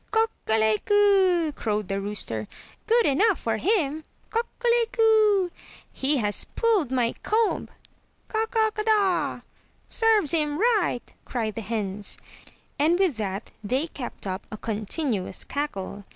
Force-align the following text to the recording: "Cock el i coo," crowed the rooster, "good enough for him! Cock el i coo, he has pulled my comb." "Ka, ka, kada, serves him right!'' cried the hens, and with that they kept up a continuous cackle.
"Cock 0.11 0.31
el 0.47 0.63
i 0.63 0.77
coo," 0.83 1.51
crowed 1.51 1.87
the 1.87 2.01
rooster, 2.01 2.47
"good 2.87 3.05
enough 3.05 3.39
for 3.39 3.57
him! 3.57 4.03
Cock 4.31 4.47
el 4.65 4.71
i 4.71 4.85
coo, 4.91 5.51
he 5.93 6.17
has 6.17 6.43
pulled 6.55 6.89
my 6.89 7.13
comb." 7.21 7.69
"Ka, 8.27 8.47
ka, 8.49 8.71
kada, 8.71 9.43
serves 9.87 10.31
him 10.31 10.57
right!'' 10.57 11.13
cried 11.23 11.53
the 11.53 11.61
hens, 11.61 12.17
and 12.79 12.97
with 12.97 13.17
that 13.17 13.51
they 13.63 13.85
kept 13.85 14.25
up 14.25 14.47
a 14.51 14.57
continuous 14.57 15.43
cackle. 15.43 16.03